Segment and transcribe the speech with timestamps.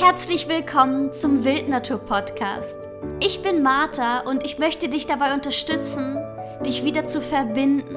[0.00, 2.76] Herzlich willkommen zum Wildnatur Podcast.
[3.18, 6.16] Ich bin Martha und ich möchte dich dabei unterstützen,
[6.64, 7.96] dich wieder zu verbinden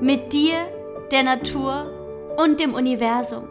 [0.00, 0.56] mit dir,
[1.10, 1.90] der Natur
[2.38, 3.50] und dem Universum.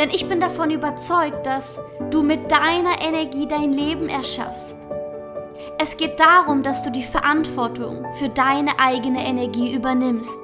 [0.00, 4.78] Denn ich bin davon überzeugt, dass du mit deiner Energie dein Leben erschaffst.
[5.78, 10.40] Es geht darum, dass du die Verantwortung für deine eigene Energie übernimmst,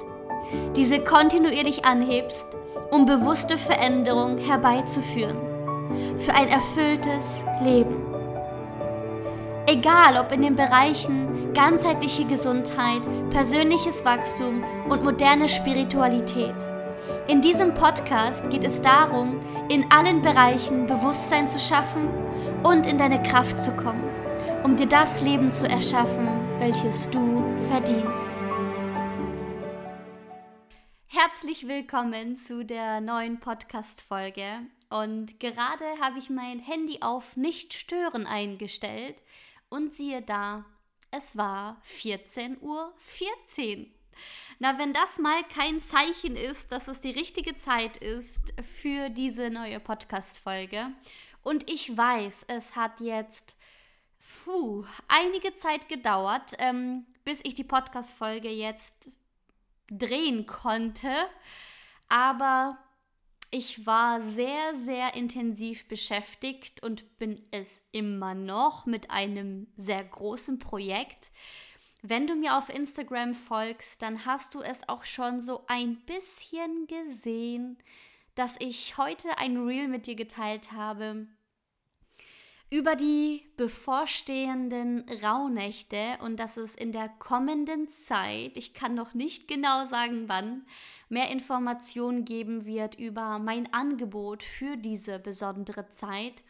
[0.77, 2.47] diese kontinuierlich anhebst,
[2.89, 5.48] um bewusste Veränderung herbeizuführen,
[6.17, 8.05] für ein erfülltes Leben.
[9.65, 16.55] Egal ob in den Bereichen ganzheitliche Gesundheit, persönliches Wachstum und moderne Spiritualität.
[17.27, 19.39] In diesem Podcast geht es darum,
[19.69, 22.09] in allen Bereichen Bewusstsein zu schaffen
[22.63, 24.03] und in deine Kraft zu kommen,
[24.63, 26.27] um dir das Leben zu erschaffen,
[26.59, 28.29] welches du verdienst.
[31.07, 34.61] Herzlich willkommen zu der neuen Podcast-Folge.
[34.89, 39.21] Und gerade habe ich mein Handy auf Nicht stören eingestellt
[39.69, 40.65] und siehe da,
[41.11, 42.93] es war 14.14 Uhr.
[42.97, 43.93] 14.
[44.59, 49.49] Na, wenn das mal kein Zeichen ist, dass es die richtige Zeit ist für diese
[49.49, 50.91] neue Podcast-Folge.
[51.43, 53.55] Und ich weiß, es hat jetzt
[54.43, 59.09] puh, einige Zeit gedauert, ähm, bis ich die Podcast-Folge jetzt
[59.89, 61.11] drehen konnte.
[62.09, 62.77] Aber
[63.51, 70.59] ich war sehr, sehr intensiv beschäftigt und bin es immer noch mit einem sehr großen
[70.59, 71.31] Projekt.
[72.01, 76.87] Wenn du mir auf Instagram folgst, dann hast du es auch schon so ein bisschen
[76.87, 77.77] gesehen,
[78.35, 81.27] dass ich heute ein Reel mit dir geteilt habe
[82.71, 89.47] über die bevorstehenden Rauhnächte und dass es in der kommenden Zeit, ich kann noch nicht
[89.47, 90.65] genau sagen wann,
[91.09, 96.43] mehr Informationen geben wird über mein Angebot für diese besondere Zeit.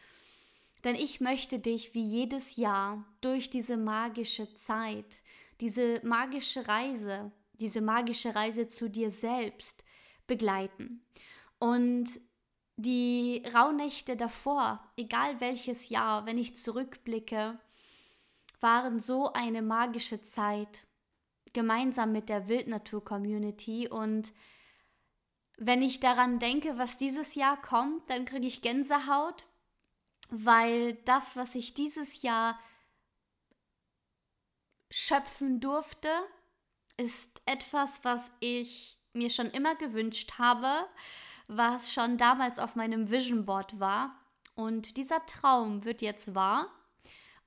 [0.84, 5.20] Denn ich möchte dich wie jedes Jahr durch diese magische Zeit,
[5.60, 9.84] diese magische Reise, diese magische Reise zu dir selbst
[10.26, 11.02] begleiten.
[11.58, 12.08] Und
[12.82, 17.58] die Rauhnächte davor, egal welches Jahr, wenn ich zurückblicke,
[18.60, 20.86] waren so eine magische Zeit
[21.52, 23.88] gemeinsam mit der Wildnatur-Community.
[23.88, 24.32] Und
[25.56, 29.46] wenn ich daran denke, was dieses Jahr kommt, dann kriege ich Gänsehaut,
[30.30, 32.58] weil das, was ich dieses Jahr
[34.90, 36.10] schöpfen durfte,
[36.96, 40.86] ist etwas, was ich mir schon immer gewünscht habe,
[41.50, 44.14] was schon damals auf meinem Vision Board war.
[44.54, 46.68] Und dieser Traum wird jetzt wahr.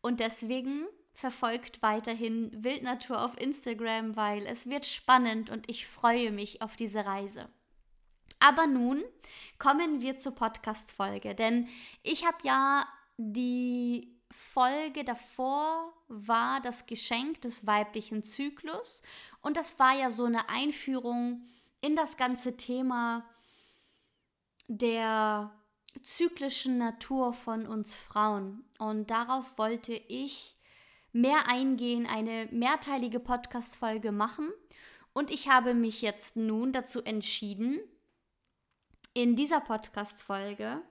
[0.02, 6.62] Und deswegen verfolgt weiterhin Wildnatur auf Instagram, weil es wird spannend und ich freue mich
[6.62, 7.48] auf diese Reise.
[8.40, 9.02] Aber nun
[9.58, 11.70] kommen wir zur Podcast-Folge, denn
[12.02, 12.86] ich habe ja
[13.18, 19.04] die Folge davor war das Geschenk des weiblichen Zyklus
[19.42, 21.46] und das war ja so eine Einführung
[21.80, 23.24] in das ganze Thema
[24.68, 25.52] der
[26.02, 30.58] zyklischen Natur von uns Frauen und darauf wollte ich
[31.12, 34.52] mehr eingehen, eine mehrteilige Podcast-Folge machen
[35.14, 37.80] und ich habe mich jetzt nun dazu entschieden,
[39.14, 40.82] in dieser Podcast-Folge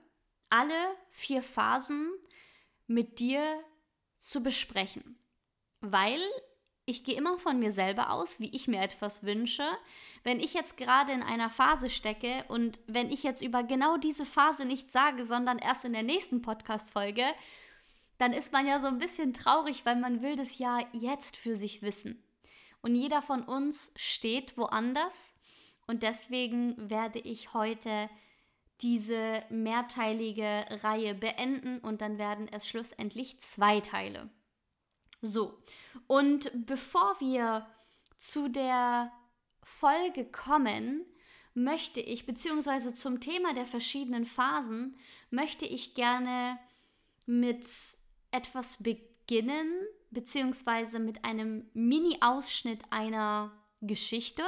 [0.49, 2.09] alle vier Phasen
[2.87, 3.43] mit dir
[4.17, 5.17] zu besprechen.
[5.81, 6.21] Weil
[6.85, 9.65] ich gehe immer von mir selber aus, wie ich mir etwas wünsche.
[10.23, 14.25] Wenn ich jetzt gerade in einer Phase stecke und wenn ich jetzt über genau diese
[14.25, 17.25] Phase nicht sage, sondern erst in der nächsten Podcast-Folge,
[18.17, 21.55] dann ist man ja so ein bisschen traurig, weil man will das ja jetzt für
[21.55, 22.21] sich wissen.
[22.81, 25.37] Und jeder von uns steht woanders
[25.87, 28.09] und deswegen werde ich heute
[28.81, 34.29] diese mehrteilige Reihe beenden und dann werden es schlussendlich zwei Teile.
[35.25, 35.57] So,
[36.07, 37.65] und bevor wir
[38.17, 39.09] zu der
[39.63, 41.05] Folge kommen,
[41.53, 44.97] möchte ich, beziehungsweise zum Thema der verschiedenen Phasen,
[45.29, 46.59] möchte ich gerne
[47.25, 47.65] mit
[48.31, 49.71] etwas beginnen,
[50.11, 54.43] beziehungsweise mit einem Mini-Ausschnitt einer Geschichte.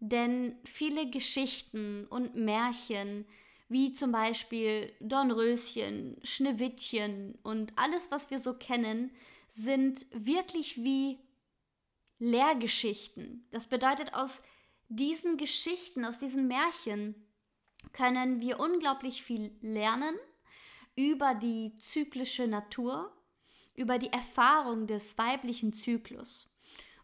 [0.00, 3.24] Denn viele Geschichten und Märchen,
[3.70, 9.10] wie zum Beispiel Dornröschen, Schneewittchen und alles, was wir so kennen,
[9.52, 11.20] sind wirklich wie
[12.18, 13.46] Lehrgeschichten.
[13.50, 14.42] Das bedeutet, aus
[14.88, 17.14] diesen Geschichten, aus diesen Märchen
[17.92, 20.14] können wir unglaublich viel lernen
[20.94, 23.12] über die zyklische Natur,
[23.74, 26.54] über die Erfahrung des weiblichen Zyklus.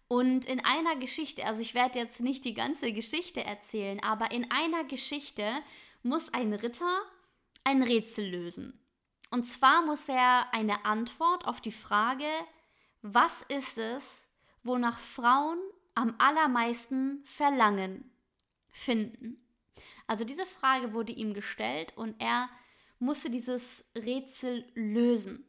[0.06, 4.50] Und in einer Geschichte, also ich werde jetzt nicht die ganze Geschichte erzählen, aber in
[4.50, 5.62] einer Geschichte
[6.02, 7.02] muss ein Ritter
[7.64, 8.80] ein Rätsel lösen.
[9.30, 12.28] Und zwar muss er eine Antwort auf die Frage,
[13.02, 14.26] was ist es,
[14.62, 15.58] wonach Frauen
[15.94, 18.10] am allermeisten verlangen,
[18.70, 19.44] finden.
[20.06, 22.48] Also diese Frage wurde ihm gestellt und er
[22.98, 25.44] musste dieses Rätsel lösen.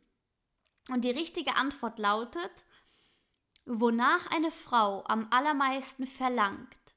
[0.89, 2.65] Und die richtige Antwort lautet,
[3.65, 6.95] wonach eine Frau am allermeisten verlangt,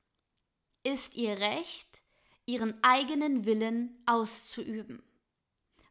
[0.83, 2.01] ist ihr Recht,
[2.47, 5.03] ihren eigenen Willen auszuüben.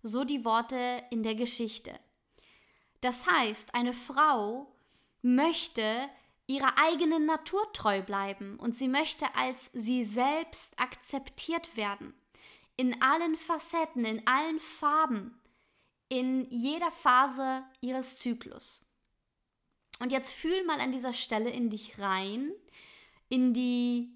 [0.04, 2.00] So die Worte in der Geschichte.
[3.02, 4.72] Das heißt, eine Frau
[5.22, 6.10] möchte
[6.48, 12.14] ihrer eigenen Natur treu bleiben und sie möchte als sie selbst akzeptiert werden.
[12.78, 15.40] In allen Facetten, in allen Farben,
[16.10, 18.84] in jeder Phase ihres Zyklus.
[20.00, 22.52] Und jetzt fühl mal an dieser Stelle in dich rein,
[23.30, 24.12] in die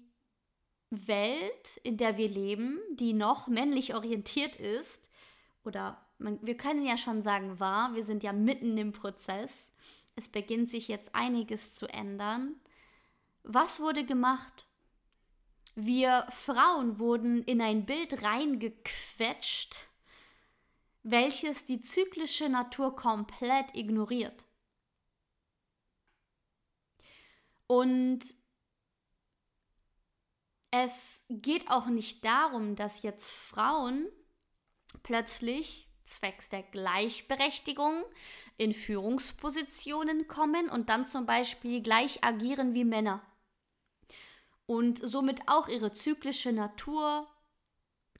[0.90, 5.05] Welt, in der wir leben, die noch männlich orientiert ist,
[5.66, 9.74] oder man, wir können ja schon sagen, war, wir sind ja mitten im Prozess,
[10.14, 12.56] es beginnt sich jetzt einiges zu ändern.
[13.42, 14.66] Was wurde gemacht?
[15.74, 19.88] Wir Frauen wurden in ein Bild reingequetscht,
[21.02, 24.46] welches die zyklische Natur komplett ignoriert.
[27.66, 28.20] Und
[30.70, 34.08] es geht auch nicht darum, dass jetzt Frauen
[35.02, 38.04] plötzlich zwecks der Gleichberechtigung
[38.56, 43.22] in Führungspositionen kommen und dann zum Beispiel gleich agieren wie Männer
[44.66, 47.28] und somit auch ihre zyklische Natur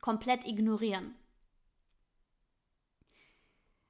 [0.01, 1.17] komplett ignorieren.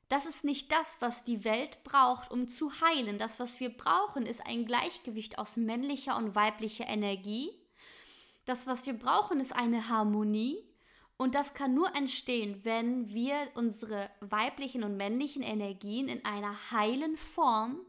[0.08, 3.18] Das ist nicht das, was die Welt braucht, um zu heilen.
[3.18, 7.50] Das, was wir brauchen, ist ein Gleichgewicht aus männlicher und weiblicher Energie.
[8.44, 10.64] Das, was wir brauchen, ist eine Harmonie
[11.18, 17.16] und das kann nur entstehen, wenn wir unsere weiblichen und männlichen Energien in einer heilen
[17.16, 17.80] Form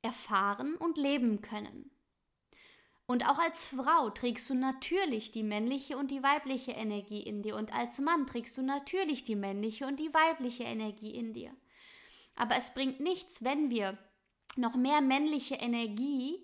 [0.00, 1.90] erfahren und leben können.
[3.06, 7.56] Und auch als Frau trägst du natürlich die männliche und die weibliche Energie in dir.
[7.56, 11.54] Und als Mann trägst du natürlich die männliche und die weibliche Energie in dir.
[12.36, 13.98] Aber es bringt nichts, wenn wir
[14.56, 16.42] noch mehr männliche Energie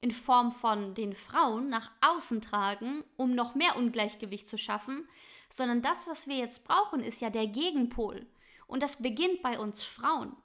[0.00, 5.08] in Form von den Frauen nach außen tragen, um noch mehr Ungleichgewicht zu schaffen,
[5.48, 8.26] sondern das, was wir jetzt brauchen, ist ja der Gegenpol.
[8.66, 10.36] Und das beginnt bei uns Frauen.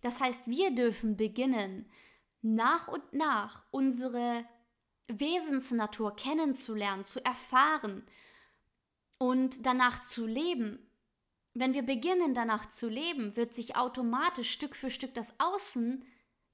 [0.00, 1.90] Das heißt, wir dürfen beginnen,
[2.40, 4.44] nach und nach unsere
[5.08, 8.04] Wesensnatur kennenzulernen, zu erfahren
[9.18, 10.78] und danach zu leben.
[11.54, 16.04] Wenn wir beginnen, danach zu leben, wird sich automatisch Stück für Stück das Außen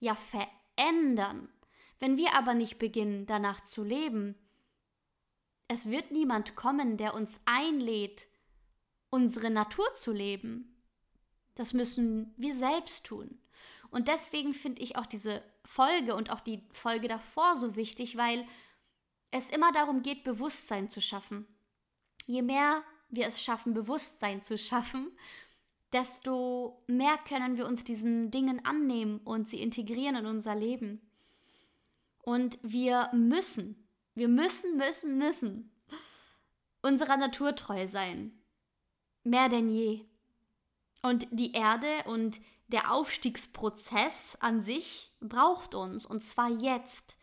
[0.01, 1.49] ja verändern.
[2.01, 4.37] Wenn wir aber nicht beginnen, danach zu leben,
[5.67, 8.29] es wird niemand kommen, der uns einlädt,
[9.11, 10.83] unsere Natur zu leben.
[11.55, 13.39] Das müssen wir selbst tun.
[13.91, 18.47] Und deswegen finde ich auch diese Folge und auch die Folge davor so wichtig, weil
[19.31, 21.47] es immer darum geht, Bewusstsein zu schaffen.
[22.27, 25.11] Je mehr wir es schaffen, Bewusstsein zu schaffen,
[25.93, 31.08] desto mehr können wir uns diesen Dingen annehmen und sie integrieren in unser Leben.
[32.29, 35.73] Und wir müssen, wir müssen, müssen, müssen
[36.83, 38.39] unserer Natur treu sein.
[39.25, 40.05] Mehr denn je.
[41.01, 47.17] Und die Erde und der Aufstiegsprozess an sich braucht uns, und zwar jetzt.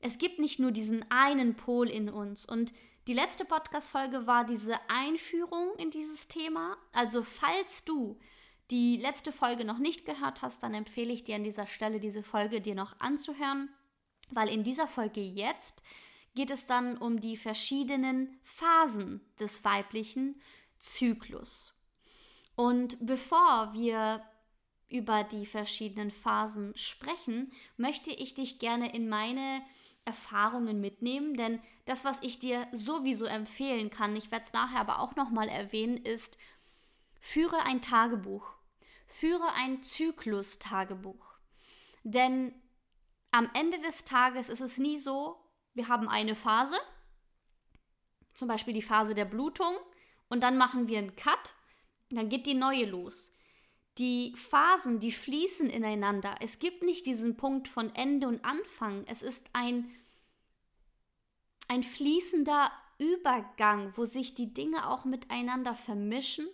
[0.00, 2.44] Es gibt nicht nur diesen einen Pol in uns.
[2.44, 2.74] Und
[3.08, 6.76] die letzte Podcast-Folge war diese Einführung in dieses Thema.
[6.92, 8.18] Also, falls du
[8.70, 12.22] die letzte Folge noch nicht gehört hast, dann empfehle ich dir an dieser Stelle, diese
[12.22, 13.70] Folge dir noch anzuhören
[14.30, 15.82] weil in dieser Folge jetzt
[16.34, 20.40] geht es dann um die verschiedenen Phasen des weiblichen
[20.78, 21.74] Zyklus.
[22.56, 24.22] Und bevor wir
[24.88, 29.62] über die verschiedenen Phasen sprechen, möchte ich dich gerne in meine
[30.04, 35.00] Erfahrungen mitnehmen, denn das, was ich dir sowieso empfehlen kann, ich werde es nachher aber
[35.00, 36.36] auch nochmal erwähnen, ist,
[37.20, 38.46] führe ein Tagebuch,
[39.06, 41.24] führe ein Zyklus-Tagebuch.
[42.02, 42.54] Denn
[43.34, 45.36] am Ende des Tages ist es nie so,
[45.74, 46.76] wir haben eine Phase,
[48.32, 49.74] zum Beispiel die Phase der Blutung,
[50.28, 51.54] und dann machen wir einen Cut,
[52.10, 53.32] dann geht die neue los.
[53.98, 56.36] Die Phasen, die fließen ineinander.
[56.40, 59.04] Es gibt nicht diesen Punkt von Ende und Anfang.
[59.08, 59.90] Es ist ein,
[61.66, 66.46] ein fließender Übergang, wo sich die Dinge auch miteinander vermischen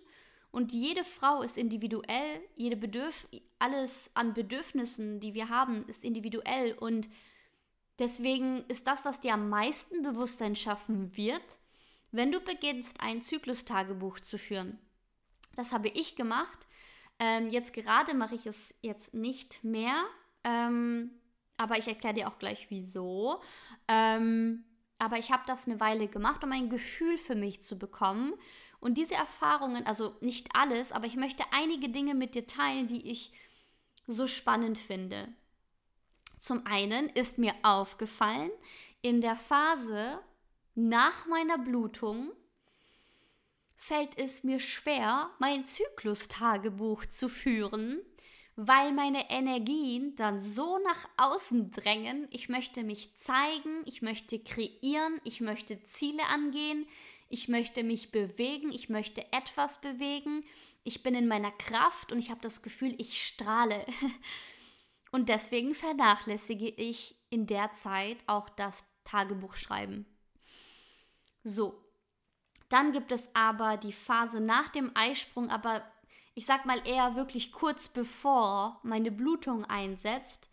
[0.51, 3.27] und jede Frau ist individuell, jede Bedürf
[3.57, 6.73] alles an Bedürfnissen, die wir haben, ist individuell.
[6.73, 7.09] Und
[7.99, 11.59] deswegen ist das, was dir am meisten Bewusstsein schaffen wird,
[12.11, 14.77] wenn du beginnst, ein Zyklustagebuch zu führen.
[15.55, 16.67] Das habe ich gemacht.
[17.19, 20.03] Ähm, jetzt gerade mache ich es jetzt nicht mehr.
[20.43, 21.11] Ähm,
[21.55, 23.41] aber ich erkläre dir auch gleich wieso.
[23.87, 24.65] Ähm,
[24.97, 28.33] aber ich habe das eine Weile gemacht, um ein Gefühl für mich zu bekommen.
[28.81, 33.09] Und diese Erfahrungen, also nicht alles, aber ich möchte einige Dinge mit dir teilen, die
[33.09, 33.31] ich
[34.07, 35.29] so spannend finde.
[36.39, 38.49] Zum einen ist mir aufgefallen,
[39.03, 40.19] in der Phase
[40.73, 42.31] nach meiner Blutung
[43.75, 47.99] fällt es mir schwer, mein Zyklustagebuch zu führen,
[48.55, 52.27] weil meine Energien dann so nach außen drängen.
[52.31, 56.87] Ich möchte mich zeigen, ich möchte kreieren, ich möchte Ziele angehen,
[57.31, 60.43] ich möchte mich bewegen, ich möchte etwas bewegen,
[60.83, 63.85] ich bin in meiner Kraft und ich habe das Gefühl, ich strahle.
[65.13, 70.05] Und deswegen vernachlässige ich in der Zeit auch das Tagebuch schreiben.
[71.43, 71.83] So,
[72.69, 75.83] dann gibt es aber die Phase nach dem Eisprung, aber
[76.33, 80.49] ich sag mal eher wirklich kurz bevor meine Blutung einsetzt,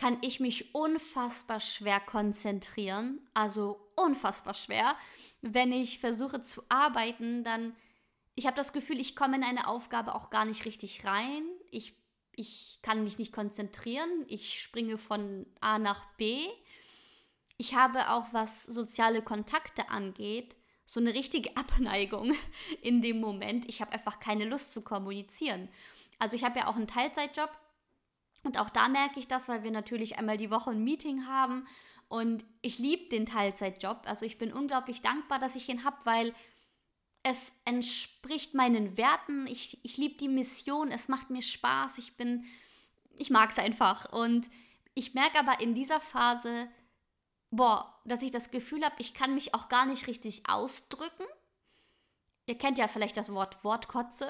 [0.00, 4.96] kann ich mich unfassbar schwer konzentrieren, also unfassbar schwer.
[5.42, 7.76] Wenn ich versuche zu arbeiten, dann
[8.34, 11.42] ich habe das Gefühl, ich komme in eine Aufgabe auch gar nicht richtig rein.
[11.70, 11.94] Ich
[12.34, 16.46] ich kann mich nicht konzentrieren, ich springe von A nach B.
[17.58, 22.32] Ich habe auch, was soziale Kontakte angeht, so eine richtige Abneigung
[22.80, 23.68] in dem Moment.
[23.68, 25.68] Ich habe einfach keine Lust zu kommunizieren.
[26.18, 27.50] Also ich habe ja auch einen Teilzeitjob
[28.42, 31.66] und auch da merke ich das, weil wir natürlich einmal die Woche ein Meeting haben
[32.08, 34.02] und ich liebe den Teilzeitjob.
[34.04, 36.34] Also ich bin unglaublich dankbar, dass ich ihn habe, weil
[37.22, 39.46] es entspricht meinen Werten.
[39.46, 42.44] Ich, ich liebe die Mission, es macht mir Spaß, ich bin,
[43.16, 44.12] ich mag es einfach.
[44.12, 44.50] Und
[44.94, 46.68] ich merke aber in dieser Phase,
[47.50, 51.24] boah, dass ich das Gefühl habe, ich kann mich auch gar nicht richtig ausdrücken.
[52.46, 54.28] Ihr kennt ja vielleicht das Wort Wortkotze.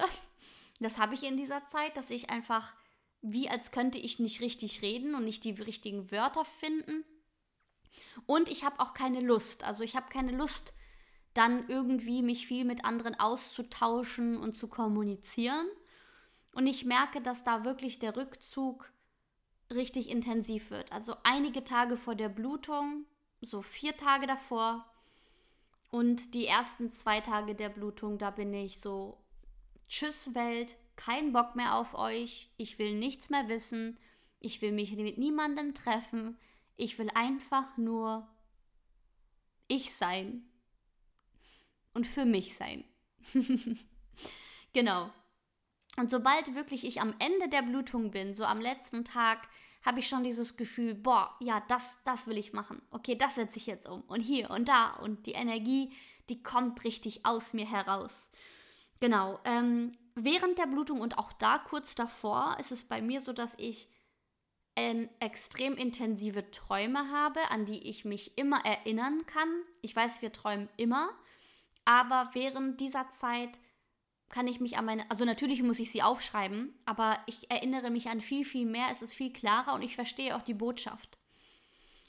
[0.79, 2.73] Das habe ich in dieser Zeit, dass ich einfach,
[3.21, 7.05] wie als könnte ich nicht richtig reden und nicht die richtigen Wörter finden.
[8.25, 9.63] Und ich habe auch keine Lust.
[9.63, 10.73] Also ich habe keine Lust,
[11.33, 15.67] dann irgendwie mich viel mit anderen auszutauschen und zu kommunizieren.
[16.55, 18.91] Und ich merke, dass da wirklich der Rückzug
[19.69, 20.91] richtig intensiv wird.
[20.91, 23.05] Also einige Tage vor der Blutung,
[23.39, 24.85] so vier Tage davor
[25.89, 29.17] und die ersten zwei Tage der Blutung, da bin ich so,
[29.87, 33.97] tschüss Welt, kein Bock mehr auf euch, ich will nichts mehr wissen,
[34.39, 36.37] ich will mich mit niemandem treffen,
[36.77, 38.27] ich will einfach nur
[39.67, 40.43] ich sein
[41.93, 42.83] und für mich sein.
[44.73, 45.11] genau.
[45.97, 49.47] Und sobald wirklich ich am Ende der Blutung bin, so am letzten Tag,
[49.83, 52.81] habe ich schon dieses Gefühl, boah, ja, das, das will ich machen.
[52.91, 54.01] Okay, das setze ich jetzt um.
[54.01, 54.91] Und hier und da.
[54.91, 55.91] Und die Energie,
[56.29, 58.29] die kommt richtig aus mir heraus.
[58.99, 59.39] Genau.
[59.43, 63.55] Ähm, während der Blutung und auch da kurz davor ist es bei mir so, dass
[63.57, 63.87] ich
[64.75, 69.49] äh, extrem intensive Träume habe, an die ich mich immer erinnern kann.
[69.81, 71.09] Ich weiß, wir träumen immer.
[71.85, 73.59] Aber während dieser Zeit
[74.29, 78.09] kann ich mich an meine, also natürlich muss ich sie aufschreiben, aber ich erinnere mich
[78.09, 78.87] an viel, viel mehr.
[78.89, 81.17] Es ist viel klarer und ich verstehe auch die Botschaft.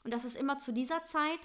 [0.04, 1.40] Und das ist immer zu dieser Zeit.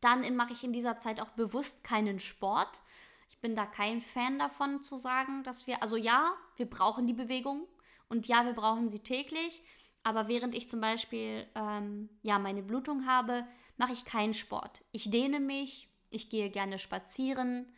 [0.00, 2.80] Dann mache ich in dieser Zeit auch bewusst keinen Sport.
[3.28, 7.14] Ich bin da kein Fan davon zu sagen, dass wir, also ja, wir brauchen die
[7.14, 7.66] Bewegung
[8.08, 9.62] und ja, wir brauchen sie täglich.
[10.02, 13.46] Aber während ich zum Beispiel ähm, ja meine Blutung habe,
[13.78, 14.84] mache ich keinen Sport.
[14.92, 17.72] Ich dehne mich, ich gehe gerne spazieren.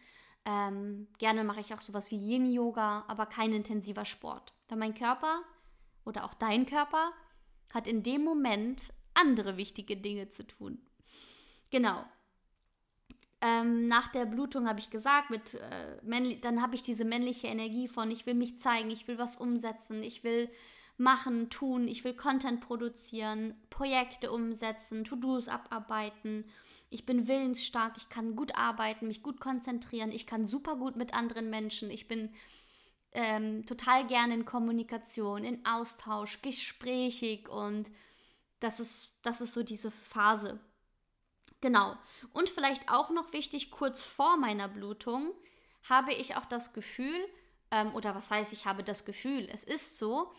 [0.44, 4.52] Ähm, gerne mache ich auch sowas wie Yin-Yoga, aber kein intensiver Sport.
[4.68, 5.42] Weil mein Körper
[6.04, 7.12] oder auch dein Körper
[7.72, 10.80] hat in dem Moment andere wichtige Dinge zu tun.
[11.70, 12.04] Genau.
[13.40, 17.86] Ähm, nach der Blutung habe ich gesagt, mit, äh, dann habe ich diese männliche Energie
[17.86, 20.50] von, ich will mich zeigen, ich will was umsetzen, ich will
[20.98, 26.44] machen, tun, ich will Content produzieren, Projekte umsetzen, To-Dos abarbeiten.
[26.88, 31.12] Ich bin willensstark, ich kann gut arbeiten, mich gut konzentrieren, ich kann super gut mit
[31.12, 32.30] anderen Menschen, ich bin
[33.12, 37.90] ähm, total gerne in Kommunikation, in Austausch, gesprächig und
[38.60, 40.58] das ist, das ist so diese Phase.
[41.60, 41.96] Genau.
[42.32, 45.32] Und vielleicht auch noch wichtig, kurz vor meiner Blutung
[45.88, 47.18] habe ich auch das Gefühl,
[47.70, 50.32] ähm, oder was heißt, ich habe das Gefühl, es ist so,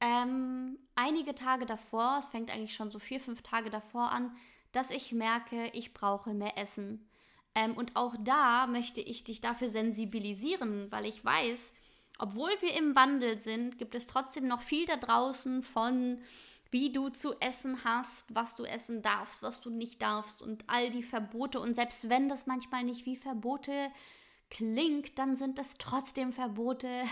[0.00, 4.36] ähm, einige Tage davor, es fängt eigentlich schon so vier, fünf Tage davor an,
[4.72, 7.08] dass ich merke, ich brauche mehr Essen.
[7.54, 11.74] Ähm, und auch da möchte ich dich dafür sensibilisieren, weil ich weiß,
[12.18, 16.20] obwohl wir im Wandel sind, gibt es trotzdem noch viel da draußen von
[16.74, 20.90] wie du zu essen hast, was du essen darfst, was du nicht darfst und all
[20.90, 21.60] die Verbote.
[21.60, 23.92] Und selbst wenn das manchmal nicht wie Verbote
[24.50, 27.04] klingt, dann sind es trotzdem Verbote.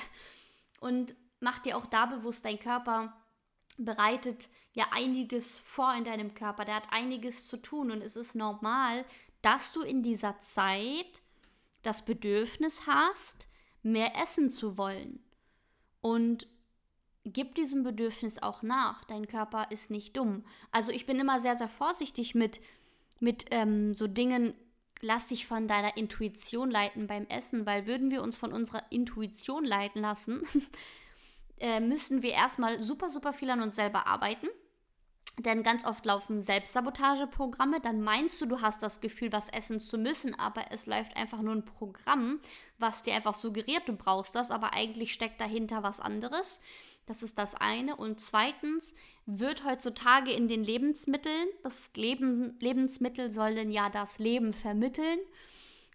[0.81, 3.17] Und mach dir auch da bewusst, dein Körper
[3.79, 6.65] bereitet ja einiges vor in deinem Körper.
[6.65, 9.05] Der hat einiges zu tun und es ist normal,
[9.43, 11.23] dass du in dieser Zeit
[11.85, 13.47] das Bedürfnis hast,
[13.85, 15.23] mehr essen zu wollen.
[16.01, 16.49] Und
[17.25, 19.05] gib diesem Bedürfnis auch nach.
[19.05, 20.45] Dein Körper ist nicht dumm.
[20.71, 22.61] Also ich bin immer sehr, sehr vorsichtig mit,
[23.21, 24.55] mit ähm, so Dingen,
[25.01, 29.65] lass dich von deiner Intuition leiten beim Essen, weil würden wir uns von unserer Intuition
[29.65, 30.43] leiten lassen,
[31.61, 34.49] äh, müssen wir erstmal super, super viel an uns selber arbeiten.
[35.39, 37.81] Denn ganz oft laufen Selbstsabotageprogramme.
[37.81, 41.41] Dann meinst du, du hast das Gefühl, was essen zu müssen, aber es läuft einfach
[41.41, 42.41] nur ein Programm,
[42.79, 46.63] was dir einfach suggeriert, du brauchst das, aber eigentlich steckt dahinter was anderes.
[47.13, 47.95] Das ist das eine.
[47.97, 48.95] Und zweitens
[49.27, 55.19] wird heutzutage in den Lebensmitteln, das Leben, Lebensmittel sollen ja das Leben vermitteln,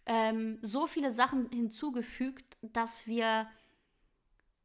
[0.05, 3.47] ähm, so viele Sachen hinzugefügt, dass wir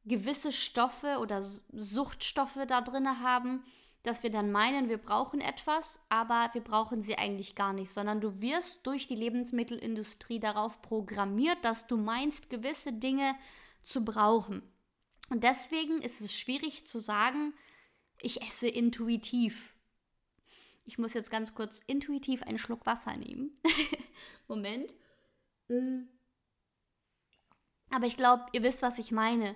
[0.05, 3.65] gewisse Stoffe oder Suchtstoffe da drin haben,
[4.03, 8.21] dass wir dann meinen, wir brauchen etwas, aber wir brauchen sie eigentlich gar nicht, sondern
[8.21, 13.37] du wirst durch die Lebensmittelindustrie darauf programmiert, dass du meinst, gewisse Dinge
[13.83, 14.63] zu brauchen.
[15.29, 17.55] Und deswegen ist es schwierig zu sagen,
[18.21, 19.75] ich esse intuitiv.
[20.85, 23.59] Ich muss jetzt ganz kurz intuitiv einen Schluck Wasser nehmen.
[24.49, 24.95] Moment.
[25.69, 26.03] Mm.
[27.91, 29.55] Aber ich glaube, ihr wisst, was ich meine.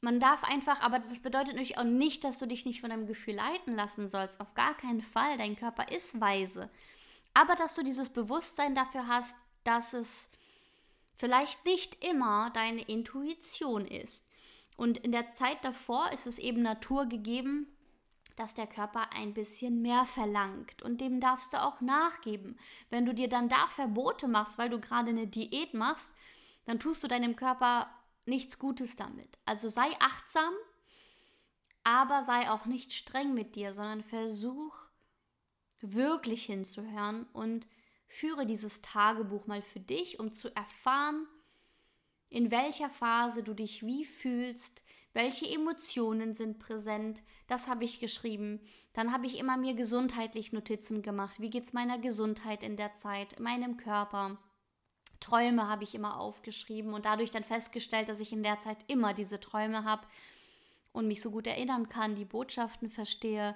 [0.00, 3.06] Man darf einfach, aber das bedeutet natürlich auch nicht, dass du dich nicht von deinem
[3.06, 4.40] Gefühl leiten lassen sollst.
[4.40, 5.38] Auf gar keinen Fall.
[5.38, 6.70] Dein Körper ist weise.
[7.34, 10.30] Aber dass du dieses Bewusstsein dafür hast, dass es
[11.18, 14.26] vielleicht nicht immer deine Intuition ist.
[14.76, 17.66] Und in der Zeit davor ist es eben Natur gegeben,
[18.36, 22.58] dass der Körper ein bisschen mehr verlangt und dem darfst du auch nachgeben.
[22.90, 26.14] Wenn du dir dann da Verbote machst, weil du gerade eine Diät machst,
[26.64, 27.90] dann tust du deinem Körper
[28.24, 29.38] nichts Gutes damit.
[29.44, 30.52] Also sei achtsam,
[31.84, 34.76] aber sei auch nicht streng mit dir, sondern versuch
[35.80, 37.66] wirklich hinzuhören und
[38.06, 41.26] führe dieses Tagebuch mal für dich, um zu erfahren,
[42.32, 48.60] in welcher Phase du dich wie fühlst, welche Emotionen sind präsent, das habe ich geschrieben.
[48.94, 51.40] Dann habe ich immer mir gesundheitlich Notizen gemacht.
[51.40, 54.38] Wie geht es meiner Gesundheit in der Zeit, meinem Körper?
[55.20, 59.12] Träume habe ich immer aufgeschrieben und dadurch dann festgestellt, dass ich in der Zeit immer
[59.12, 60.06] diese Träume habe
[60.92, 63.54] und mich so gut erinnern kann, die Botschaften verstehe,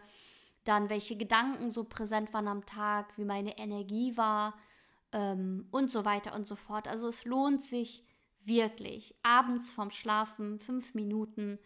[0.64, 4.54] dann welche Gedanken so präsent waren am Tag, wie meine Energie war
[5.12, 6.86] ähm, und so weiter und so fort.
[6.86, 8.06] Also es lohnt sich,
[8.46, 11.59] wirklich abends vorm Schlafen fünf Minuten,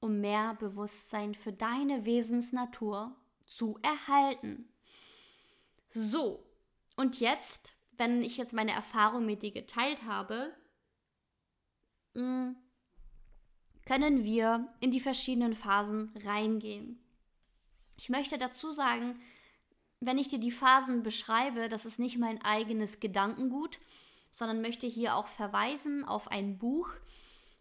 [0.00, 4.68] um mehr Bewusstsein für deine Wesensnatur zu erhalten.
[5.88, 6.44] So,
[6.96, 10.52] und jetzt, wenn ich jetzt meine Erfahrung mit dir geteilt habe,
[12.14, 12.50] mm,
[13.86, 16.98] können wir in die verschiedenen Phasen reingehen.
[17.96, 19.20] Ich möchte dazu sagen,
[20.00, 23.78] wenn ich dir die Phasen beschreibe, das ist nicht mein eigenes Gedankengut,
[24.34, 26.90] sondern möchte hier auch verweisen auf ein Buch.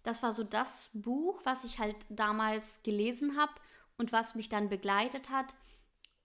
[0.01, 3.53] Das war so das Buch, was ich halt damals gelesen habe
[3.97, 5.53] und was mich dann begleitet hat,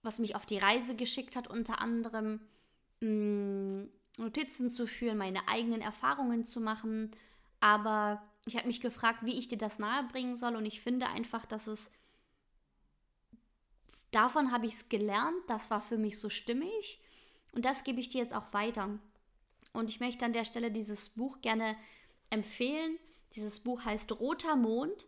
[0.01, 2.41] was mich auf die Reise geschickt hat, unter anderem
[2.99, 7.11] mh, mm, Notizen zu führen, meine eigenen Erfahrungen zu machen.
[7.59, 11.45] Aber ich habe mich gefragt, wie ich dir das nahebringen soll und ich finde einfach,
[11.45, 11.91] dass es
[14.09, 16.99] davon habe ich es gelernt, das war für mich so stimmig
[17.51, 18.97] und das gebe ich dir jetzt auch weiter.
[19.73, 21.75] Und ich möchte an der Stelle dieses Buch gerne
[22.29, 22.97] empfehlen.
[23.35, 25.05] Dieses Buch heißt Roter Mond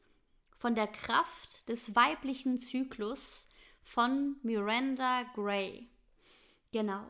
[0.56, 3.50] von der Kraft des weiblichen Zyklus
[3.84, 5.90] von Miranda Gray.
[6.72, 7.06] Genau.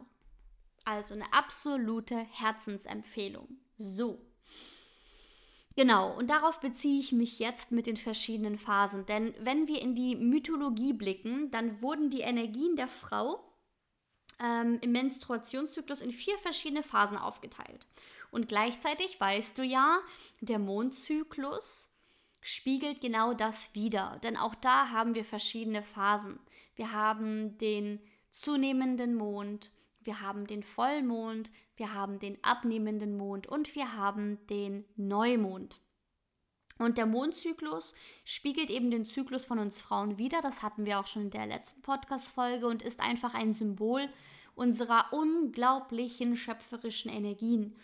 [0.85, 3.57] Also eine absolute Herzensempfehlung.
[3.77, 4.19] So.
[5.75, 9.05] Genau, und darauf beziehe ich mich jetzt mit den verschiedenen Phasen.
[9.05, 13.50] Denn wenn wir in die Mythologie blicken, dann wurden die Energien der Frau
[14.43, 17.85] ähm, im Menstruationszyklus in vier verschiedene Phasen aufgeteilt.
[18.31, 19.99] Und gleichzeitig weißt du ja,
[20.39, 21.89] der Mondzyklus
[22.41, 24.19] spiegelt genau das wider.
[24.23, 26.39] Denn auch da haben wir verschiedene Phasen.
[26.75, 27.99] Wir haben den
[28.29, 34.85] zunehmenden Mond, wir haben den Vollmond, wir haben den abnehmenden Mond und wir haben den
[34.95, 35.79] Neumond.
[36.81, 37.93] Und der Mondzyklus
[38.25, 40.41] spiegelt eben den Zyklus von uns Frauen wider.
[40.41, 44.09] Das hatten wir auch schon in der letzten Podcast-Folge und ist einfach ein Symbol
[44.55, 47.75] unserer unglaublichen schöpferischen Energien.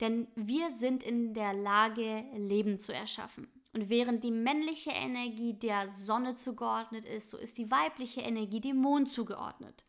[0.00, 3.48] Denn wir sind in der Lage, Leben zu erschaffen.
[3.72, 8.76] Und während die männliche Energie der Sonne zugeordnet ist, so ist die weibliche Energie dem
[8.76, 9.84] Mond zugeordnet.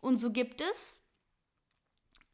[0.00, 1.02] Und so gibt es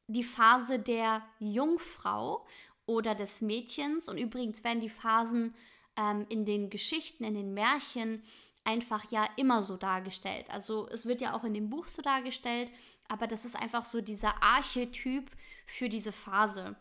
[0.07, 2.47] die Phase der Jungfrau
[2.91, 4.09] oder des Mädchens.
[4.09, 5.55] Und übrigens werden die Phasen
[5.97, 8.25] ähm, in den Geschichten, in den Märchen
[8.65, 10.51] einfach ja immer so dargestellt.
[10.51, 12.73] Also es wird ja auch in dem Buch so dargestellt,
[13.09, 15.31] aber das ist einfach so dieser Archetyp
[15.67, 16.77] für diese Phase.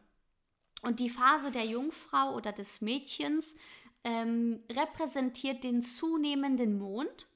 [0.81, 3.55] Und die Phase der Jungfrau oder des Mädchens
[4.03, 7.27] ähm, repräsentiert den zunehmenden Mond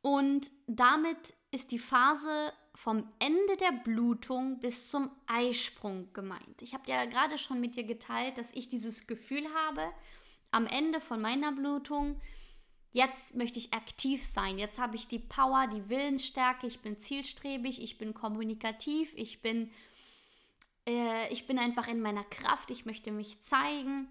[0.00, 6.60] und damit ist die Phase vom Ende der Blutung bis zum Eisprung gemeint.
[6.60, 9.90] Ich habe ja gerade schon mit dir geteilt, dass ich dieses Gefühl habe,
[10.50, 12.20] am Ende von meiner Blutung,
[12.92, 17.82] jetzt möchte ich aktiv sein, jetzt habe ich die Power, die Willensstärke, ich bin zielstrebig,
[17.82, 19.70] ich bin kommunikativ, ich bin,
[20.86, 24.08] äh, ich bin einfach in meiner Kraft, ich möchte mich zeigen.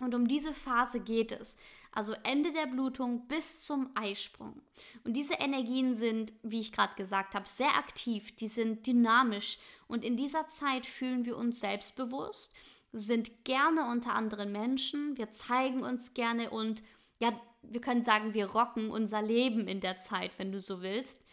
[0.00, 1.58] Und um diese Phase geht es.
[1.94, 4.60] Also Ende der Blutung bis zum Eisprung.
[5.04, 9.58] Und diese Energien sind, wie ich gerade gesagt habe, sehr aktiv, die sind dynamisch.
[9.86, 12.52] Und in dieser Zeit fühlen wir uns selbstbewusst,
[12.92, 16.82] sind gerne unter anderen Menschen, wir zeigen uns gerne und
[17.20, 21.24] ja, wir können sagen, wir rocken unser Leben in der Zeit, wenn du so willst.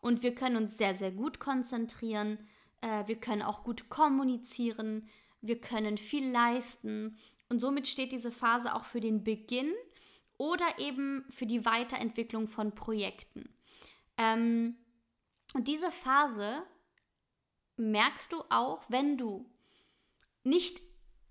[0.00, 2.38] Und wir können uns sehr, sehr gut konzentrieren.
[2.80, 5.08] Äh, wir können auch gut kommunizieren.
[5.40, 7.16] Wir können viel leisten.
[7.48, 9.72] Und somit steht diese Phase auch für den Beginn
[10.40, 13.54] oder eben für die Weiterentwicklung von Projekten.
[14.16, 14.74] Ähm,
[15.52, 16.62] und diese Phase
[17.76, 19.44] merkst du auch, wenn du
[20.42, 20.80] nicht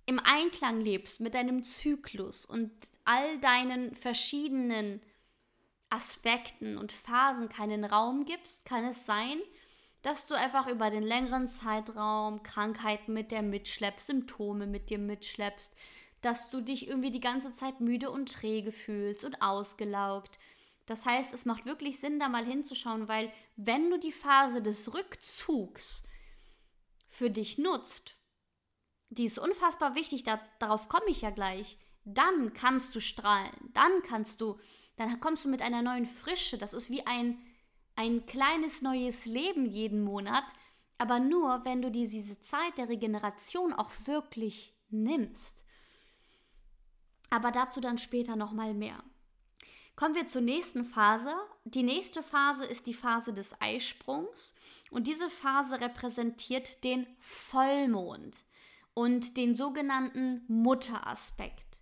[0.06, 2.72] im Einklang lebst mit deinem Zyklus und
[3.04, 5.02] all deinen verschiedenen
[5.89, 9.39] Aspekten und Phasen keinen Raum gibst, kann es sein,
[10.04, 15.80] dass du einfach über den längeren Zeitraum Krankheiten mit dir mitschleppst, Symptome mit dir mitschleppst,
[16.21, 20.38] dass du dich irgendwie die ganze Zeit müde und träge fühlst und ausgelaugt.
[20.86, 24.93] Das heißt, es macht wirklich Sinn, da mal hinzuschauen, weil wenn du die Phase des
[24.93, 26.03] Rückzugs
[27.08, 28.15] für dich nutzt,
[29.10, 34.03] die ist unfassbar wichtig, da, darauf komme ich ja gleich, dann kannst du strahlen, dann
[34.03, 34.60] kannst du,
[34.97, 37.39] dann kommst du mit einer neuen Frische, das ist wie ein,
[37.95, 40.45] ein kleines neues Leben jeden Monat,
[40.97, 45.63] aber nur, wenn du dir diese Zeit der Regeneration auch wirklich nimmst.
[47.30, 49.04] Aber dazu dann später nochmal mehr.
[49.96, 51.34] Kommen wir zur nächsten Phase.
[51.65, 54.56] Die nächste Phase ist die Phase des Eisprungs
[54.92, 58.46] und diese Phase repräsentiert den Vollmond
[58.94, 61.82] und den sogenannten Mutteraspekt.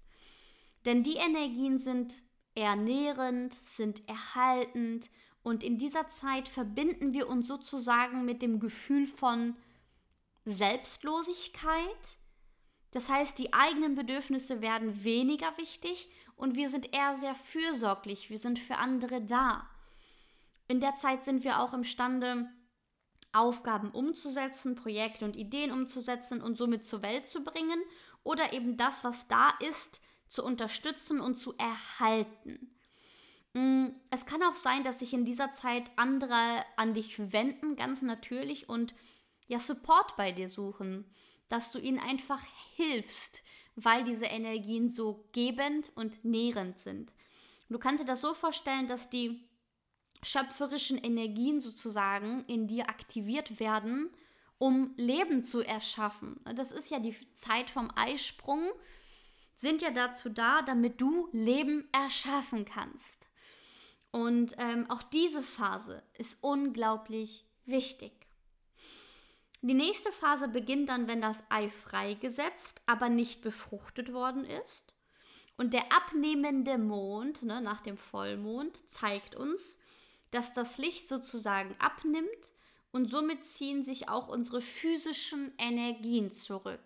[0.86, 2.16] Denn die Energien sind
[2.56, 5.12] ernährend, sind erhaltend
[5.44, 9.56] und in dieser Zeit verbinden wir uns sozusagen mit dem Gefühl von
[10.44, 12.18] Selbstlosigkeit,
[12.92, 18.38] das heißt, die eigenen Bedürfnisse werden weniger wichtig und wir sind eher sehr fürsorglich, wir
[18.38, 19.70] sind für andere da.
[20.68, 22.50] In der Zeit sind wir auch imstande,
[23.34, 27.80] Aufgaben umzusetzen, Projekte und Ideen umzusetzen und somit zur Welt zu bringen
[28.24, 32.76] oder eben das, was da ist, zu unterstützen und zu erhalten.
[33.54, 38.02] Mm, es kann auch sein, dass sich in dieser Zeit andere an dich wenden, ganz
[38.02, 38.96] natürlich, und
[39.48, 41.06] ja, Support bei dir suchen
[41.50, 42.42] dass du ihnen einfach
[42.76, 43.44] hilfst,
[43.76, 47.14] weil diese Energien so gebend und nährend sind.
[47.70, 49.48] Du kannst dir das so vorstellen, dass die
[50.24, 54.10] schöpferischen Energien sozusagen in dir aktiviert werden,
[54.58, 56.40] um Leben zu erschaffen.
[56.56, 58.64] Das ist ja die Zeit vom Eisprung,
[59.54, 63.28] sind ja dazu da, damit du Leben erschaffen kannst.
[64.12, 68.27] Und ähm, auch diese Phase ist unglaublich wichtig.
[69.62, 74.94] Die nächste Phase beginnt dann, wenn das Ei freigesetzt, aber nicht befruchtet worden ist.
[75.58, 79.80] Und der abnehmende Mond ne, nach dem Vollmond zeigt uns,
[80.30, 82.52] dass das Licht sozusagen abnimmt
[82.92, 86.80] und somit ziehen sich auch unsere physischen Energien zurück.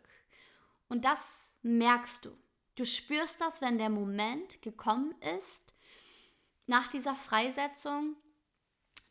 [0.87, 2.31] Und das merkst du.
[2.75, 5.73] Du spürst das, wenn der Moment gekommen ist,
[6.67, 8.15] nach dieser Freisetzung,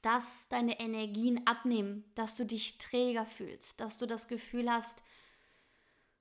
[0.03, 5.03] dass deine Energien abnehmen, dass du dich träger fühlst, dass du das Gefühl hast,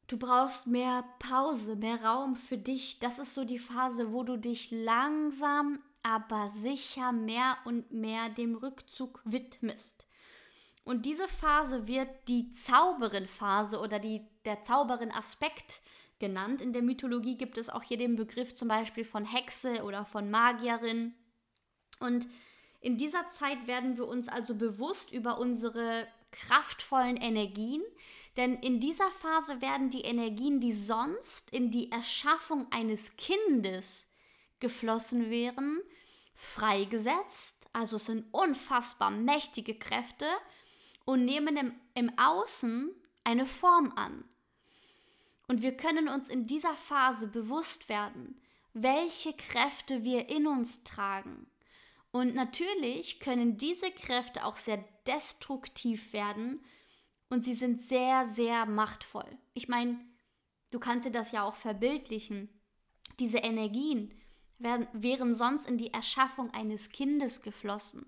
[0.08, 3.00] du brauchst mehr Pause, mehr Raum für dich.
[3.00, 8.56] Das ist so die Phase, wo du dich langsam, aber sicher mehr und mehr dem
[8.56, 10.06] Rückzug widmest.
[10.84, 15.82] Und diese Phase wird die Zauberin-Phase oder die, der Zauberin-Aspekt
[16.20, 16.62] genannt.
[16.62, 20.30] In der Mythologie gibt es auch hier den Begriff zum Beispiel von Hexe oder von
[20.30, 21.13] Magierin.
[22.00, 22.28] Und
[22.82, 27.82] in dieser Zeit werden wir uns also bewusst über unsere kraftvollen Energien,
[28.38, 34.13] Denn in dieser Phase werden die Energien, die sonst in die Erschaffung eines Kindes
[34.62, 35.82] geflossen wären,
[36.36, 37.56] freigesetzt.
[37.74, 40.26] Also es sind unfassbar mächtige Kräfte
[41.04, 42.92] und nehmen im, im Außen
[43.26, 44.24] eine Form an.
[45.48, 48.39] Und wir können uns in dieser Phase bewusst werden,
[48.74, 51.48] welche Kräfte wir in uns tragen.
[52.12, 56.63] Und natürlich können diese Kräfte auch sehr destruktiv werden
[57.30, 59.38] und sie sind sehr, sehr machtvoll.
[59.54, 60.00] Ich meine,
[60.72, 62.50] du kannst dir das ja auch verbildlichen.
[63.19, 64.13] Diese Energien
[64.58, 68.06] werden, wären sonst in die Erschaffung eines Kindes geflossen.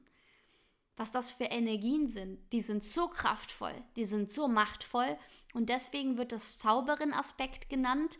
[0.97, 5.17] Was das für Energien sind, die sind so kraftvoll, die sind so machtvoll
[5.53, 8.19] und deswegen wird das Zauberin-Aspekt genannt,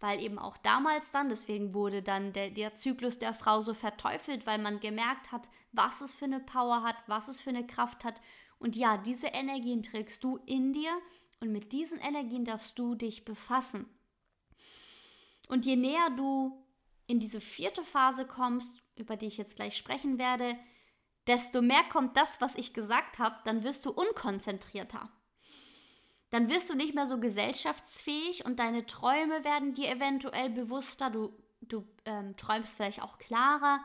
[0.00, 4.46] weil eben auch damals dann, deswegen wurde dann der, der Zyklus der Frau so verteufelt,
[4.46, 8.04] weil man gemerkt hat, was es für eine Power hat, was es für eine Kraft
[8.04, 8.20] hat.
[8.58, 10.92] Und ja, diese Energien trägst du in dir
[11.40, 13.86] und mit diesen Energien darfst du dich befassen.
[15.48, 16.64] Und je näher du
[17.06, 20.58] in diese vierte Phase kommst, über die ich jetzt gleich sprechen werde,
[21.26, 25.10] desto mehr kommt das, was ich gesagt habe, dann wirst du unkonzentrierter
[26.30, 31.10] dann wirst du nicht mehr so gesellschaftsfähig und deine Träume werden dir eventuell bewusster.
[31.10, 33.80] Du, du ähm, träumst vielleicht auch klarer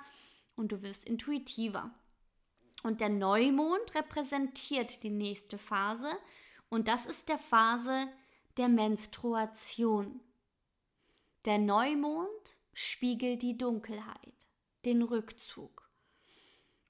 [0.56, 1.92] und du wirst intuitiver.
[2.84, 6.12] Und der Neumond repräsentiert die nächste Phase
[6.70, 8.08] und das ist der Phase
[8.58, 10.20] der Menstruation.
[11.46, 12.28] Der Neumond
[12.74, 14.48] spiegelt die Dunkelheit,
[14.84, 15.90] den Rückzug.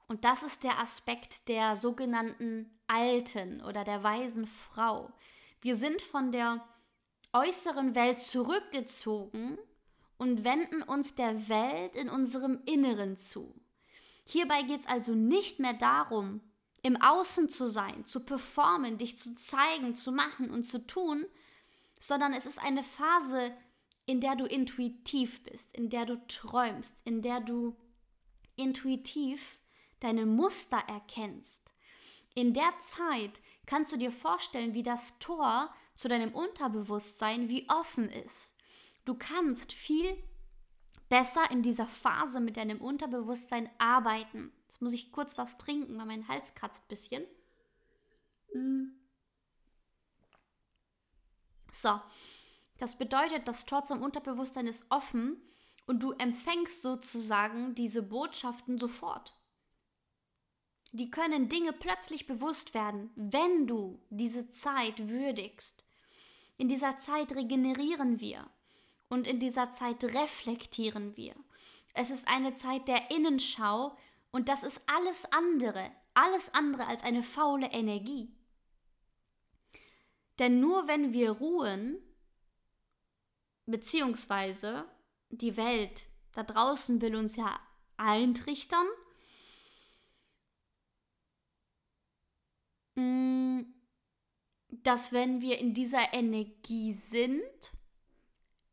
[0.08, 5.12] Und das ist der Aspekt der sogenannten Alten oder der weisen Frau,
[5.64, 6.64] wir sind von der
[7.32, 9.58] äußeren Welt zurückgezogen
[10.18, 13.56] und wenden uns der Welt in unserem Inneren zu.
[14.26, 16.42] Hierbei geht es also nicht mehr darum,
[16.82, 21.26] im Außen zu sein, zu performen, dich zu zeigen, zu machen und zu tun,
[21.98, 23.54] sondern es ist eine Phase,
[24.06, 27.78] in der du intuitiv bist, in der du träumst, in der du
[28.58, 29.60] intuitiv
[30.02, 31.73] deine Muster erkennst,
[32.36, 38.10] in der Zeit kannst du dir vorstellen, wie das Tor zu deinem Unterbewusstsein wie offen
[38.10, 38.58] ist.
[39.06, 40.18] Du kannst viel
[41.10, 44.52] besser in dieser Phase mit deinem Unterbewusstsein arbeiten.
[44.66, 47.24] Jetzt muss ich kurz was trinken, weil mein Hals kratzt ein bisschen.
[48.54, 48.86] Mm.
[51.72, 52.00] So,
[52.78, 55.38] das bedeutet, das Tor zum Unterbewusstsein ist offen
[55.86, 59.36] und du empfängst sozusagen diese Botschaften sofort
[60.94, 65.84] die können Dinge plötzlich bewusst werden, wenn du diese Zeit würdigst.
[66.58, 68.48] In dieser Zeit regenerieren wir
[69.10, 71.34] und in dieser Zeit reflektieren wir.
[71.96, 73.98] Es ist eine Zeit der Innenschau
[74.32, 78.32] und das ist alles andere, alles andere als eine faule Energie.
[80.38, 81.98] Denn nur wenn wir ruhen,
[83.66, 84.86] beziehungsweise
[85.30, 87.60] die Welt da draußen will uns ja
[87.98, 88.86] eintrichtern,
[94.84, 97.42] dass wenn wir in dieser Energie sind,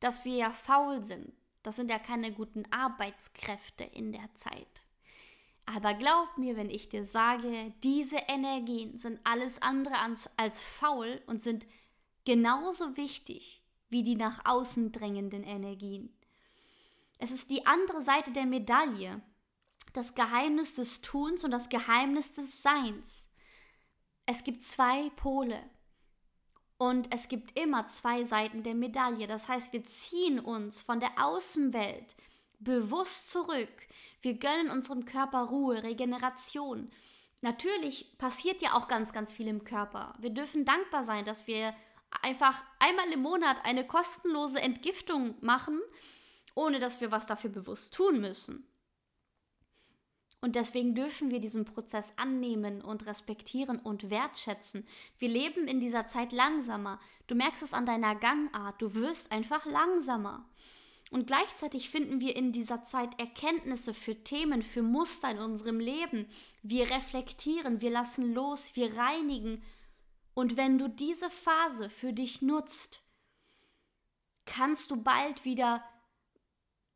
[0.01, 1.33] dass wir ja faul sind.
[1.63, 4.83] Das sind ja keine guten Arbeitskräfte in der Zeit.
[5.67, 11.23] Aber glaub mir, wenn ich dir sage, diese Energien sind alles andere als, als faul
[11.27, 11.67] und sind
[12.25, 16.17] genauso wichtig wie die nach außen drängenden Energien.
[17.19, 19.21] Es ist die andere Seite der Medaille,
[19.93, 23.30] das Geheimnis des Tuns und das Geheimnis des Seins
[24.31, 25.61] es gibt zwei Pole.
[26.79, 29.27] Und es gibt immer zwei Seiten der Medaille.
[29.27, 32.15] Das heißt, wir ziehen uns von der Außenwelt
[32.61, 33.69] bewusst zurück.
[34.23, 36.91] Wir gönnen unserem Körper Ruhe, Regeneration.
[37.41, 40.15] Natürlich passiert ja auch ganz, ganz viel im Körper.
[40.21, 41.75] Wir dürfen dankbar sein, dass wir
[42.23, 45.81] einfach einmal im Monat eine kostenlose Entgiftung machen,
[46.55, 48.70] ohne dass wir was dafür bewusst tun müssen.
[50.43, 54.87] Und deswegen dürfen wir diesen Prozess annehmen und respektieren und wertschätzen.
[55.19, 56.99] Wir leben in dieser Zeit langsamer.
[57.27, 58.81] Du merkst es an deiner Gangart.
[58.81, 60.49] Du wirst einfach langsamer.
[61.11, 66.27] Und gleichzeitig finden wir in dieser Zeit Erkenntnisse für Themen, für Muster in unserem Leben.
[66.63, 69.63] Wir reflektieren, wir lassen los, wir reinigen.
[70.35, 73.03] Und wenn du diese Phase für dich nutzt,
[74.47, 75.85] kannst du bald wieder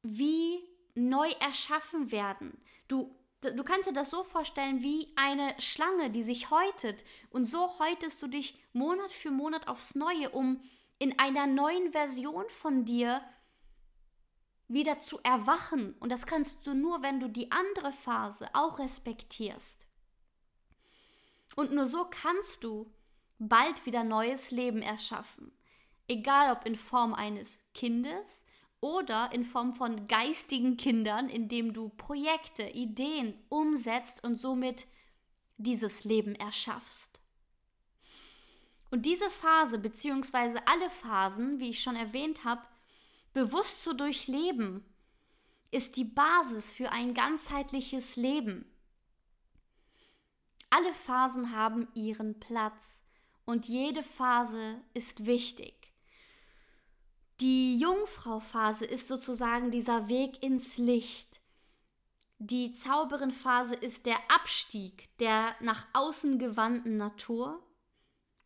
[0.03, 0.61] wie
[0.95, 2.57] neu erschaffen werden.
[2.87, 3.15] Du
[3.53, 7.05] Du kannst dir das so vorstellen wie eine Schlange, die sich häutet.
[7.31, 10.61] Und so häutest du dich Monat für Monat aufs Neue, um
[10.99, 13.21] in einer neuen Version von dir
[14.69, 15.95] wieder zu erwachen.
[16.01, 19.87] Und das kannst du nur, wenn du die andere Phase auch respektierst.
[21.57, 22.93] Und nur so kannst du
[23.39, 25.53] bald wieder neues Leben erschaffen.
[26.09, 28.47] Egal ob in Form eines Kindes
[28.85, 34.87] oder in Form von geistigen Kindern, indem du Projekte, Ideen umsetzt und somit
[35.57, 37.23] dieses Leben erschaffst.
[38.91, 42.61] Und diese Phase, beziehungsweise alle Phasen, wie ich schon erwähnt habe,
[43.33, 44.85] bewusst zu durchleben,
[45.71, 48.71] ist die Basis für ein ganzheitliches Leben.
[50.69, 53.03] Alle Phasen haben ihren Platz
[53.47, 55.84] und jede Phase ist wichtig.
[57.45, 61.43] Die Jungfrauphase ist sozusagen dieser Weg ins Licht.
[62.39, 67.63] Die Zauberenphase ist der Abstieg der nach außen gewandten Natur.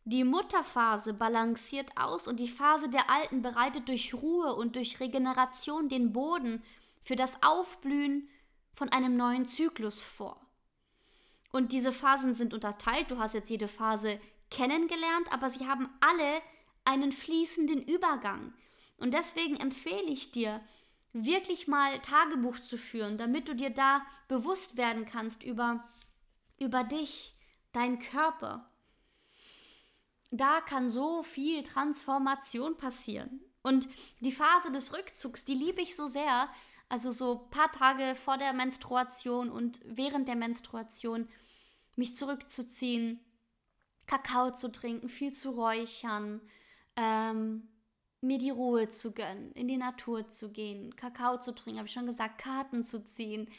[0.03, 5.87] Die Mutterphase balanciert aus und die Phase der Alten bereitet durch Ruhe und durch Regeneration
[5.87, 6.61] den Boden
[7.01, 8.27] für das Aufblühen
[8.73, 10.45] von einem neuen Zyklus vor.
[11.53, 13.09] Und diese Phasen sind unterteilt.
[13.11, 14.19] Du hast jetzt jede Phase
[14.51, 16.41] kennengelernt, aber sie haben alle
[16.83, 18.53] einen fließenden Übergang.
[18.99, 20.61] Und deswegen empfehle ich dir,
[21.13, 25.83] wirklich mal Tagebuch zu führen, damit du dir da bewusst werden kannst über,
[26.59, 27.35] über dich,
[27.71, 28.69] deinen Körper.
[30.31, 33.41] Da kann so viel Transformation passieren.
[33.63, 33.87] Und
[34.19, 36.49] die Phase des Rückzugs, die liebe ich so sehr,
[36.87, 41.27] also so ein paar Tage vor der Menstruation und während der Menstruation,
[41.95, 43.19] mich zurückzuziehen,
[44.05, 46.41] Kakao zu trinken, viel zu räuchern,
[46.95, 47.67] ähm,
[48.21, 51.93] mir die Ruhe zu gönnen, in die Natur zu gehen, Kakao zu trinken, habe ich
[51.93, 53.49] schon gesagt, Karten zu ziehen.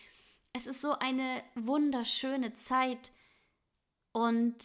[0.52, 3.12] Es ist so eine wunderschöne Zeit
[4.12, 4.56] und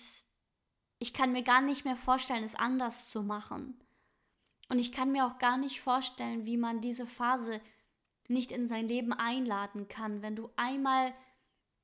[0.99, 3.79] ich kann mir gar nicht mehr vorstellen, es anders zu machen.
[4.69, 7.61] Und ich kann mir auch gar nicht vorstellen, wie man diese Phase
[8.27, 11.13] nicht in sein Leben einladen kann, wenn du einmal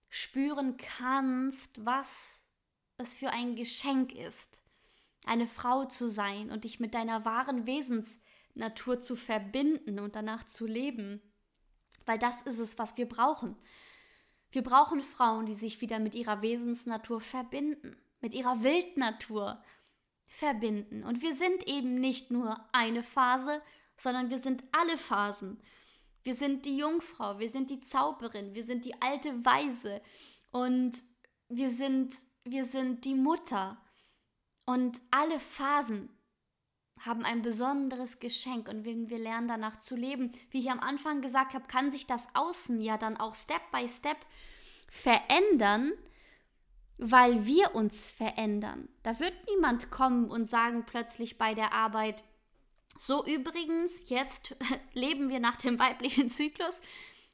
[0.10, 2.43] spüren kannst, was
[2.97, 4.61] es für ein Geschenk ist,
[5.25, 10.65] eine Frau zu sein und dich mit deiner wahren Wesensnatur zu verbinden und danach zu
[10.65, 11.21] leben.
[12.05, 13.55] Weil das ist es, was wir brauchen.
[14.51, 19.63] Wir brauchen Frauen, die sich wieder mit ihrer Wesensnatur verbinden, mit ihrer Wildnatur
[20.27, 21.03] verbinden.
[21.03, 23.62] Und wir sind eben nicht nur eine Phase,
[23.95, 25.62] sondern wir sind alle Phasen.
[26.23, 30.01] Wir sind die Jungfrau, wir sind die Zauberin, wir sind die alte Weise
[30.51, 30.95] und
[31.49, 33.81] wir sind, wir sind die Mutter.
[34.71, 36.07] Und alle Phasen
[37.01, 41.19] haben ein besonderes Geschenk und wenn wir lernen danach zu leben, wie ich am Anfang
[41.19, 44.15] gesagt habe, kann sich das Außen ja dann auch Step by Step
[44.89, 45.91] verändern,
[46.97, 48.88] weil wir uns verändern.
[49.03, 52.23] Da wird niemand kommen und sagen plötzlich bei der Arbeit,
[52.97, 54.55] so übrigens, jetzt
[54.93, 56.79] leben wir nach dem weiblichen Zyklus,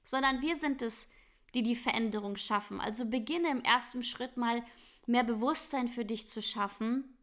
[0.03, 1.07] sondern wir sind es,
[1.53, 2.81] die die Veränderung schaffen.
[2.81, 4.63] Also beginne im ersten Schritt mal
[5.05, 7.13] mehr Bewusstsein für dich zu schaffen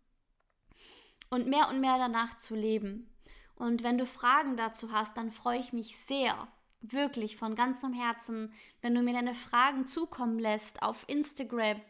[1.34, 3.10] und mehr und mehr danach zu leben.
[3.56, 6.48] Und wenn du Fragen dazu hast, dann freue ich mich sehr,
[6.80, 11.80] wirklich von ganzem Herzen, wenn du mir deine Fragen zukommen lässt auf Instagram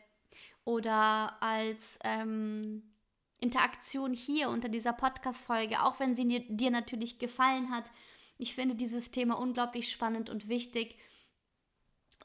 [0.64, 2.94] oder als ähm,
[3.40, 7.90] Interaktion hier unter dieser Podcast-Folge, auch wenn sie dir, dir natürlich gefallen hat.
[8.38, 10.96] Ich finde dieses Thema unglaublich spannend und wichtig.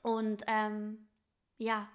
[0.01, 1.10] Und ähm,
[1.58, 1.89] ja,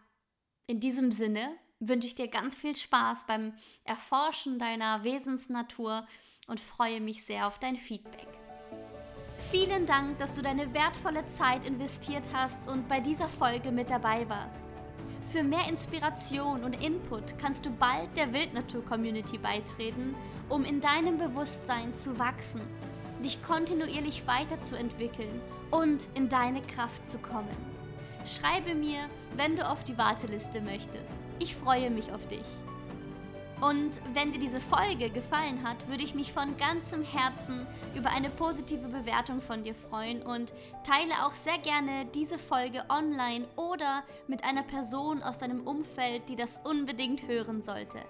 [0.67, 6.07] in diesem Sinne wünsche ich dir ganz viel Spaß beim Erforschen deiner Wesensnatur
[6.47, 8.29] und freue mich sehr auf dein Feedback.
[9.51, 14.29] Vielen Dank, dass du deine wertvolle Zeit investiert hast und bei dieser Folge mit dabei
[14.29, 14.63] warst.
[15.29, 20.15] Für mehr Inspiration und Input kannst du bald der Wildnatur-Community beitreten,
[20.49, 22.61] um in deinem Bewusstsein zu wachsen,
[23.25, 27.57] dich kontinuierlich weiterzuentwickeln und in deine Kraft zu kommen.
[28.25, 31.13] Schreibe mir, wenn du auf die Warteliste möchtest.
[31.39, 32.45] Ich freue mich auf dich.
[33.61, 38.29] Und wenn dir diese Folge gefallen hat, würde ich mich von ganzem Herzen über eine
[38.29, 44.45] positive Bewertung von dir freuen und teile auch sehr gerne diese Folge online oder mit
[44.45, 48.01] einer Person aus deinem Umfeld, die das unbedingt hören sollte.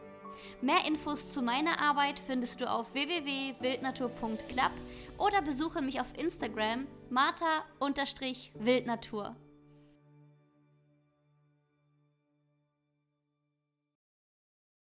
[0.61, 4.73] Mehr Infos zu meiner Arbeit findest du auf www.wildnatur.club
[5.19, 9.37] oder besuche mich auf Instagram martha-wildnatur.